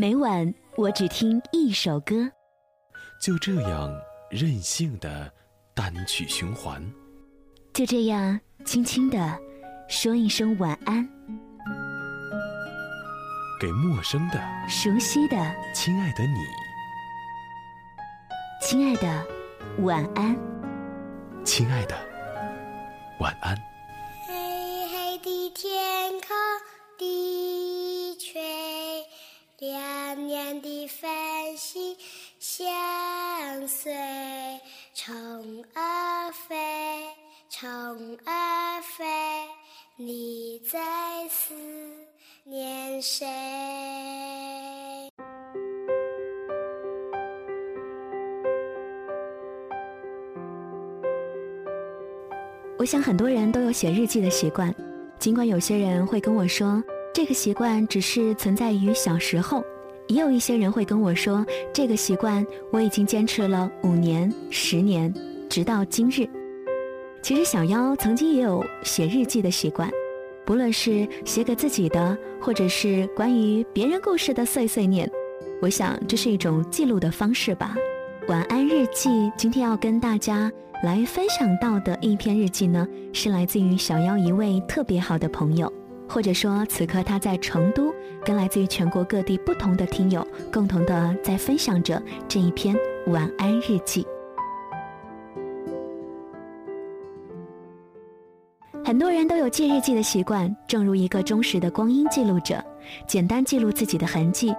[0.00, 2.30] 每晚我只听一首歌，
[3.20, 3.92] 就这样
[4.30, 5.28] 任性的
[5.74, 6.80] 单曲循环，
[7.74, 9.36] 就这样轻轻的
[9.88, 11.04] 说一声晚安，
[13.60, 15.36] 给陌生的、熟悉的、
[15.74, 16.44] 亲爱的你，
[18.62, 19.26] 亲爱的
[19.80, 20.38] 晚安，
[21.44, 21.96] 亲爱的
[23.18, 23.58] 晚安。
[29.60, 31.96] 亮亮的繁星
[32.38, 32.68] 相
[33.66, 33.92] 随，
[34.94, 36.54] 虫儿飞，
[37.50, 37.68] 虫
[38.24, 39.04] 儿飞，
[39.96, 40.78] 你在
[41.28, 41.52] 思
[42.44, 43.26] 念谁？
[52.78, 54.72] 我想很多人都有写日记的习惯，
[55.18, 56.80] 尽管有些人会跟我说
[57.12, 59.64] 这个习惯只是存在于小时候，
[60.06, 65.12] 也有一些人会跟我说这个习惯我已经坚持了五年、十年，
[65.48, 66.28] 直到今日。
[67.22, 69.90] 其实小妖曾经也有写日记的习惯，
[70.46, 75.10] 不论是写给自己的，或者是关于别人故事的碎碎念，
[75.60, 77.74] 我想这是一种记录的方式吧。
[78.28, 80.50] 晚安日记，今天要跟大家。
[80.84, 85.72] 来分享到的一篇日记呢，是来自于小妖一位特别好的朋友，
[86.08, 92.74] 或者说此刻他在成都，跟来自于全国各地不同的听友共同的在分享着这一篇
[93.08, 94.06] 晚安日记。
[98.84, 102.64] 很多人都有记日记的习惯，正如一个忠实的光阴记录者，
[103.06, 104.54] 简单记录自己的痕迹，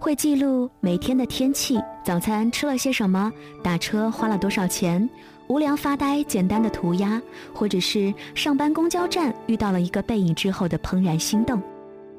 [0.00, 5.08] 会记录每天的天气，早餐吃了些什么，打车花了多少钱。
[5.48, 7.20] 无聊发呆，简单的涂鸦，
[7.54, 11.60] 或者是上班公交站遇到了一个背影之后的怦然心动，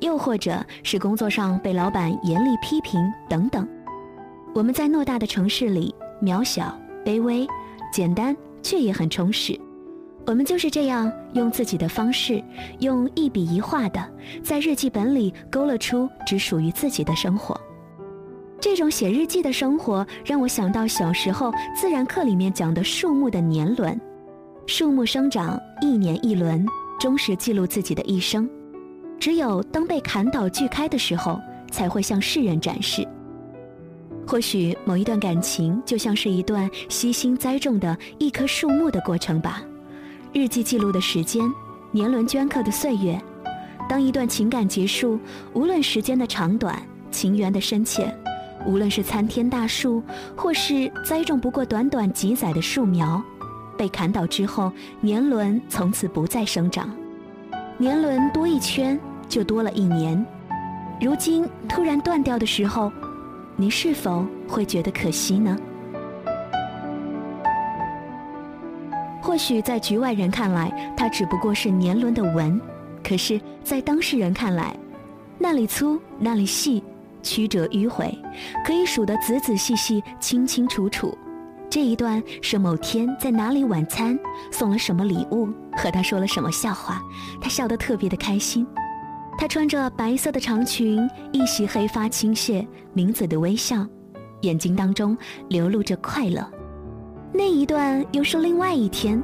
[0.00, 3.66] 又或者是工作上被老板严厉批评等等。
[4.54, 7.46] 我们在偌大的城市里，渺小、卑微、
[7.90, 9.58] 简单，却也很充实。
[10.26, 12.44] 我们就是这样，用自己的方式，
[12.80, 14.06] 用一笔一画的，
[14.42, 17.58] 在日记本里勾勒出只属于自己的生活。
[18.64, 24.00] 这种写日记的生活让我想到小时候自然课里面讲的树木的年轮，
[24.66, 26.66] 树木生长一年一轮，
[26.98, 28.48] 忠实记录自己的一生。
[29.20, 31.38] 只有当被砍倒锯开的时候，
[31.70, 33.06] 才会向世人展示。
[34.26, 39.62] 或许某一段感情就像是一段悉心栽种的一棵树木的过程吧。
[40.32, 41.44] 日记记录的时间，
[41.90, 43.20] 年轮镌刻的岁月。
[43.90, 45.20] 当一段情感结束，
[45.52, 48.18] 无论时间的长短，情缘的深浅。
[48.66, 50.02] 无论是参天大树，
[50.36, 53.22] 或是栽种不过短短几载的树苗，
[53.76, 56.90] 被砍倒之后，年轮从此不再生长。
[57.76, 58.98] 年轮多一圈，
[59.28, 60.24] 就多了一年。
[61.00, 62.90] 如今突然断掉的时候，
[63.56, 65.56] 你是否会觉得可惜呢？
[69.20, 72.58] 或许在局外人看来，它只不过是年轮的纹；
[73.02, 74.76] 可是，在当事人看来，
[75.38, 76.82] 那里粗，那里细。
[77.24, 78.16] 曲折迂回，
[78.64, 81.16] 可以数得仔仔细细、清清楚楚。
[81.68, 84.16] 这一段是某天在哪里晚餐，
[84.52, 87.02] 送了什么礼物，和他说了什么笑话，
[87.40, 88.64] 他笑得特别的开心。
[89.36, 93.84] 他穿着白色的长裙，一袭黑发倾泻，抿嘴的微笑，
[94.42, 95.18] 眼睛当中
[95.48, 96.48] 流露着快乐。
[97.32, 99.20] 那一段又是另外一天，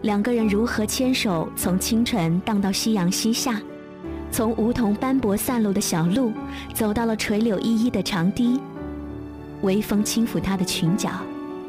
[0.00, 3.60] 两个人如何牵手从清晨荡到夕阳西下。
[4.30, 6.32] 从梧桐斑驳散落的小路，
[6.72, 8.60] 走到了垂柳依依的长堤。
[9.62, 11.10] 微风轻抚她的裙角，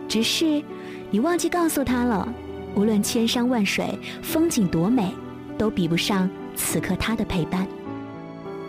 [0.07, 0.61] 只是
[1.09, 2.27] 你忘记告诉她了，
[2.75, 5.13] 无论千山万水，风景多美，
[5.57, 7.67] 都比不上此刻她的陪伴。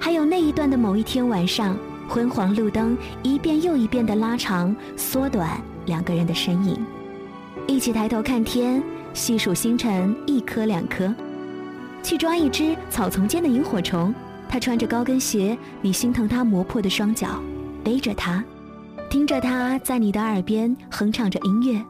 [0.01, 1.77] 还有那一段的某一天晚上，
[2.09, 6.77] 昏黄路灯一遍又一遍的拉长、缩短两个人的身影，
[7.69, 8.83] 一起抬头看天，
[9.15, 11.15] 细数星辰，一颗两颗。
[12.03, 14.15] 去抓一只草丛间的萤火虫，
[14.49, 17.41] 他穿着高跟鞋，你心疼他磨破的双脚，
[17.85, 18.45] 背着他，
[19.09, 21.83] 听着他在你的耳边哼唱着音乐，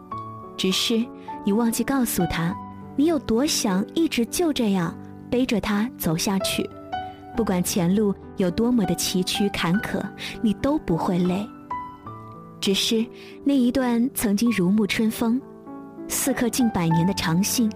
[0.57, 1.03] 只是
[1.45, 2.55] 你忘记告诉他，
[2.95, 4.95] 你有多想一直就这样
[5.31, 6.69] 背着他走下去，
[7.37, 10.01] 不管前路有多么的崎岖坎坷，
[10.43, 11.49] 你都不会累。
[12.61, 13.05] 只是
[13.43, 15.41] 那一段曾经如沐春风，
[16.07, 17.69] 似刻近百年的长信。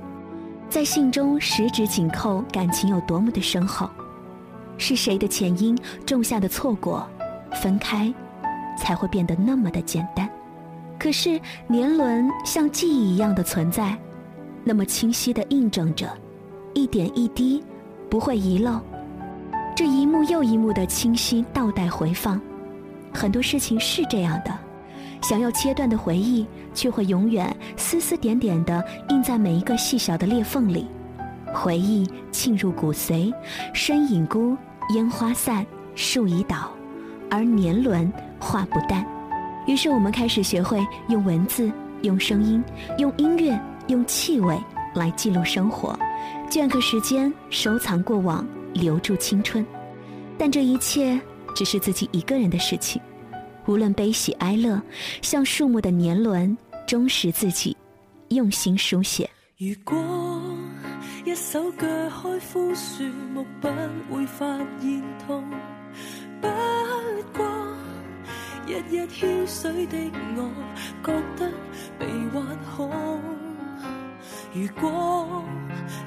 [0.76, 3.88] 在信中十指紧扣，感情有多么的深厚？
[4.76, 5.74] 是谁的前因
[6.04, 7.08] 种下的错果？
[7.62, 8.12] 分开，
[8.76, 10.28] 才会变得那么的简单。
[10.98, 13.96] 可是年轮像记忆一样的存在，
[14.64, 16.12] 那么清晰的印证着，
[16.74, 17.64] 一点一滴，
[18.10, 18.78] 不会遗漏。
[19.74, 22.38] 这一幕又一幕的清晰倒带回放，
[23.14, 24.54] 很多事情是这样的，
[25.22, 30.86] 想要切断的回忆，却会永远丝丝点点的印在每一个细小的裂缝里。
[31.52, 33.32] 回忆沁入骨髓，
[33.72, 34.56] 身影孤，
[34.94, 35.64] 烟花散，
[35.94, 36.70] 树已倒，
[37.30, 39.06] 而年轮化不淡。
[39.66, 41.72] 于是我们开始学会用文字、
[42.02, 42.62] 用声音、
[42.98, 44.56] 用音乐、用气味
[44.94, 45.98] 来记录生活，
[46.50, 49.64] 镌刻时间，收藏过往，留住青春。
[50.38, 51.18] 但这一切
[51.54, 53.00] 只是自己一个人的事情，
[53.66, 54.80] 无论悲喜哀乐，
[55.22, 57.76] 像树木的年轮，忠实自己，
[58.28, 59.28] 用心书写。
[59.58, 59.96] 如果
[61.24, 63.02] 一手锯开枯树
[63.34, 63.68] 木，不
[64.14, 64.46] 会发
[64.80, 65.42] 现痛。
[66.40, 66.48] 不
[67.36, 67.44] 过
[68.68, 69.96] 日日浇水的
[70.36, 70.48] 我，
[71.02, 71.50] 觉得
[71.98, 72.44] 被挖
[72.76, 72.88] 空。
[74.52, 75.44] 如果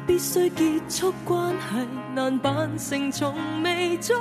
[0.07, 4.15] 必须结束关系，难扮成从未追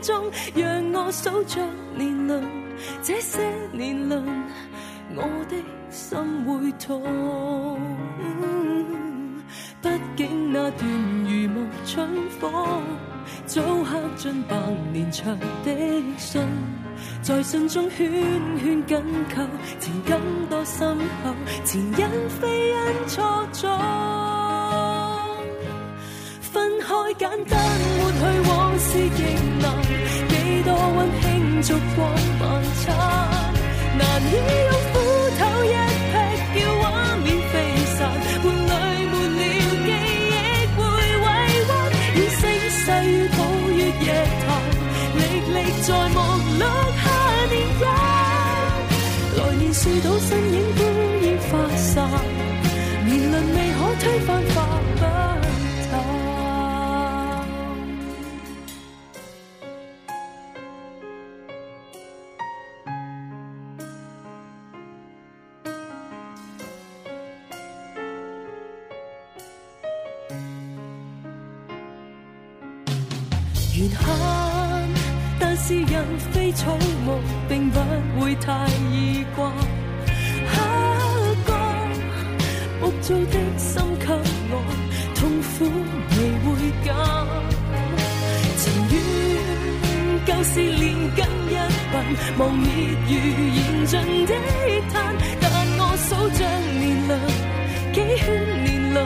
[0.00, 1.64] 踪，让我数着
[1.96, 2.42] 年轮，
[3.02, 3.40] 这些
[3.72, 4.24] 年轮，
[5.14, 5.56] 我的
[5.90, 7.02] 心会痛。
[9.82, 10.86] 毕竟那段
[11.24, 12.52] 如沐春风，
[13.46, 14.54] 早刻进百
[14.92, 16.40] 年长的信。
[17.22, 18.10] 在信中圈
[18.58, 19.02] 圈紧
[19.34, 19.42] 扣，
[19.78, 21.34] 情感多深厚，
[21.64, 23.70] 前因非因错综。
[26.42, 27.58] 分开简单
[27.96, 29.18] 抹去往事亦
[29.62, 29.64] 难，
[75.38, 77.80] 但是人非草木，并不
[78.20, 79.52] 会太易惯。
[83.02, 83.24] 做的
[83.56, 84.06] 心给
[84.50, 84.54] 我
[85.16, 85.64] 痛苦
[86.10, 86.46] 未会
[86.84, 86.86] 减，
[88.56, 88.94] 情愿
[90.26, 90.82] 旧事连
[91.16, 91.52] 根一
[91.90, 91.92] 并
[92.38, 92.66] 望灭
[93.08, 93.10] 如
[93.56, 93.92] 燃尽
[94.26, 94.32] 的
[94.92, 94.94] 炭，
[95.40, 95.44] 但
[95.78, 96.40] 我数着
[96.78, 97.10] 年轮，
[97.94, 98.22] 几圈
[98.64, 98.96] 年轮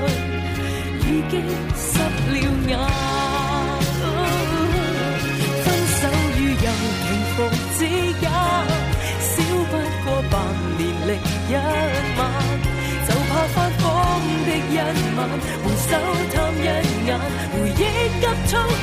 [1.01, 1.33] 已经
[1.77, 1.85] 湿
[2.31, 2.35] 了
[2.69, 2.71] 眼。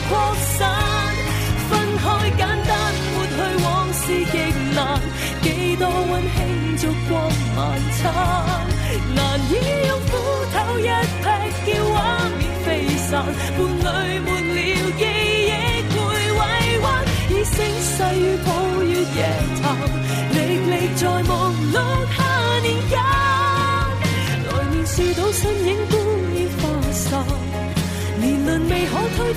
[0.09, 0.59] 扩散。
[1.69, 2.03] 分开
[2.37, 2.71] 简单
[3.13, 4.35] 抹去往事亦
[4.75, 4.79] 难，
[5.41, 6.37] 几多温馨
[6.77, 7.11] 烛光
[7.55, 7.59] 晚
[7.97, 8.01] 餐，
[9.15, 9.19] 难
[9.49, 9.51] 以
[9.87, 10.09] 用斧
[10.53, 10.81] 头一
[11.21, 11.25] 劈
[11.65, 11.95] 叫画
[12.37, 13.09] 面飞散。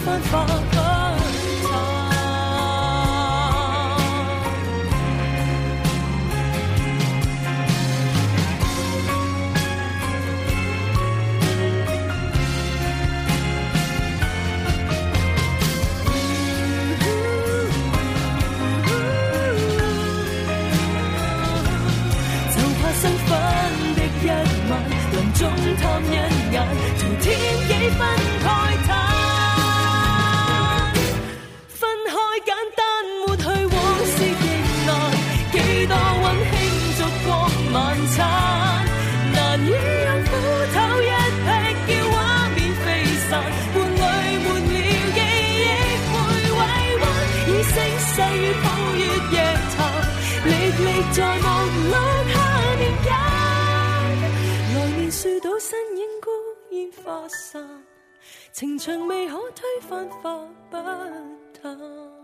[0.04, 0.63] 芬芳。
[58.52, 60.76] 情长未可推翻，化不
[61.60, 62.23] 淡。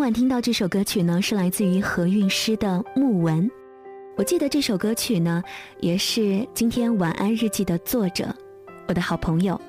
[0.00, 3.46] 今晚听到这首歌曲呢，是来自于何韵诗的《木纹》。
[4.16, 5.42] 我记得这首歌曲呢，
[5.80, 8.34] 也是今天晚安日记的作者，
[8.88, 9.60] 我的好朋友，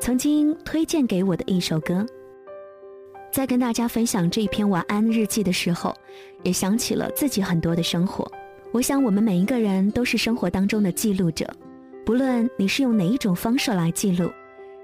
[0.00, 2.04] 曾经推荐给我的一首歌。
[3.30, 5.94] 在跟大家分享这一篇晚安日记的时候，
[6.42, 8.28] 也想起了自己很多的生活。
[8.72, 11.48] 我想，我们每一个人都是生活当中的记录者，
[12.04, 14.28] 不论你是用哪一种方式来记录，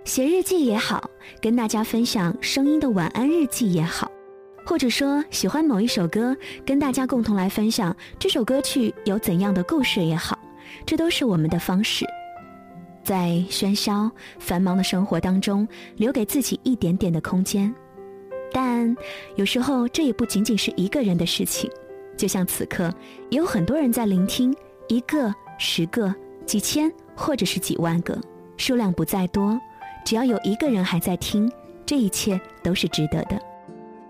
[0.05, 4.09] 写日记也好，跟大家分享声音的晚安日记也好。
[4.65, 10.39] 或者说喜欢某一首歌，跟大家共同来分享这首歌曲有怎样的故事也好，
[10.87, 12.07] 这都是我们的方式。
[13.03, 15.67] 在喧嚣繁忙的生活当中，
[15.97, 17.75] 留给自己一点点的空间。
[18.53, 18.97] 但
[19.35, 21.69] 有时候这也不仅仅是一个人的事情，
[22.17, 22.93] 就像此刻，
[23.31, 24.55] 也有很多人在聆听，
[24.89, 26.15] 一个、十个、
[26.47, 28.17] 几千，或者是几万个，
[28.57, 29.61] 数量不再多，
[30.05, 31.51] 只要有一个人还在听，
[31.85, 33.41] 这一切都是值得的。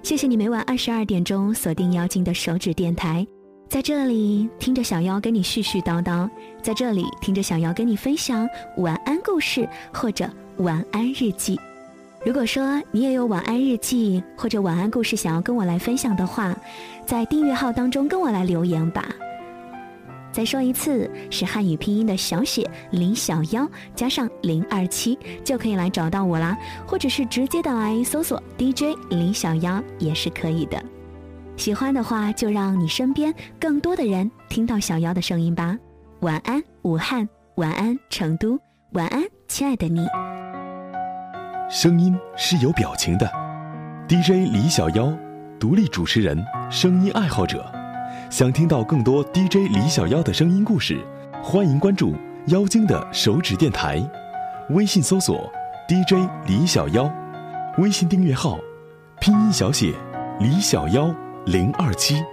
[0.03, 3.25] 谢谢你每晚二十二点钟锁定妖精的手指电台，
[3.69, 6.29] 在这里听着小妖跟你絮絮叨叨，
[6.61, 11.59] 在这里听着小妖跟你分享晚安故事或者晚安日记。
[12.27, 16.53] 如果说你也有晚安日记或者晚安故事想要跟我来分享的话，
[17.07, 19.09] 在订阅号当中跟我来留言吧。
[20.33, 30.83] 再说一次，是汉语拼音的小写林小妖加上零二七就可以来找到我啦，或者是直接的来搜索 DJ 林小妖也是可以的。
[31.57, 35.77] 喜欢的话，就让你身边更多的人听到小妖的声音吧。
[36.21, 38.59] 晚安，武汉；晚安，成都；
[38.93, 40.07] 晚安，亲爱的你。
[41.69, 43.31] 声音是有表情的
[44.09, 45.13] ，DJ 李小妖，
[45.61, 47.82] 独立主持人，声音爱好者。
[48.33, 50.99] 想听到更多 DJ 李小妖的声音故事，
[51.43, 52.15] 欢迎关注
[52.47, 54.03] 妖精的手指电台，
[54.71, 55.53] 微信搜索
[55.87, 57.13] DJ 李小妖，
[57.77, 58.59] 微信订阅号
[59.21, 59.93] 拼音小写
[60.41, 62.25] 李小妖零二七。